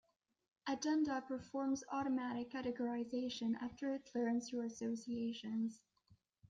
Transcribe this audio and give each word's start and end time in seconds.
Agenda 0.67 1.21
performs 1.27 1.83
automatic 1.91 2.49
categorization 2.49 3.53
after 3.61 3.93
it 3.93 4.09
learns 4.15 4.51
your 4.51 4.63
associations. 4.63 5.79